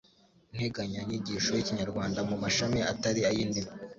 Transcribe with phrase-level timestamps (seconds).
[0.53, 3.71] integanyanyigisho y'ikinyarwanda mu mashami atari ay'indimi